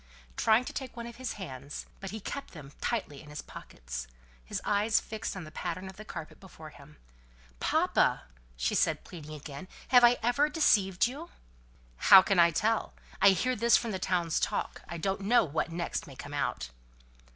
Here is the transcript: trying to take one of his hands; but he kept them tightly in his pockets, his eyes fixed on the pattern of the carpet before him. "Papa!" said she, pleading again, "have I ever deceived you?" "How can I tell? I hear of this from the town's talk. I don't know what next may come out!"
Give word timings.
trying 0.35 0.65
to 0.65 0.73
take 0.73 0.97
one 0.97 1.05
of 1.05 1.17
his 1.17 1.33
hands; 1.33 1.85
but 1.99 2.09
he 2.09 2.19
kept 2.19 2.53
them 2.53 2.71
tightly 2.81 3.21
in 3.21 3.29
his 3.29 3.43
pockets, 3.43 4.07
his 4.43 4.59
eyes 4.65 4.99
fixed 4.99 5.37
on 5.37 5.43
the 5.43 5.51
pattern 5.51 5.87
of 5.87 5.95
the 5.95 6.03
carpet 6.03 6.39
before 6.39 6.71
him. 6.71 6.97
"Papa!" 7.59 8.23
said 8.57 8.97
she, 8.97 9.03
pleading 9.03 9.35
again, 9.35 9.67
"have 9.89 10.03
I 10.03 10.17
ever 10.23 10.49
deceived 10.49 11.05
you?" 11.05 11.29
"How 11.97 12.23
can 12.23 12.39
I 12.39 12.49
tell? 12.49 12.95
I 13.21 13.29
hear 13.29 13.51
of 13.51 13.59
this 13.59 13.77
from 13.77 13.91
the 13.91 13.99
town's 13.99 14.39
talk. 14.39 14.81
I 14.89 14.97
don't 14.97 15.21
know 15.21 15.43
what 15.43 15.71
next 15.71 16.07
may 16.07 16.15
come 16.15 16.33
out!" 16.33 16.71